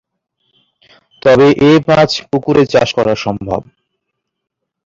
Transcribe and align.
তবে 1.21 1.47
এ 1.61 1.71
মাছ 1.87 2.11
পুকুরে 2.29 2.63
চাষ 2.73 2.89
করা 2.97 3.13
সম্ভব। 3.25 3.61